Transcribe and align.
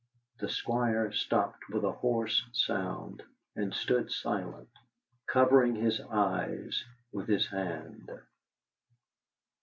The 0.39 0.49
Squire 0.49 1.11
stopped 1.11 1.69
with 1.69 1.83
a 1.85 1.91
hoarse 1.91 2.43
sound, 2.53 3.21
and 3.55 3.71
stood 3.71 4.09
silent, 4.09 4.69
covering 5.27 5.75
his 5.75 6.01
eyes 6.01 6.83
with 7.11 7.27
his 7.27 7.45
hand. 7.45 8.09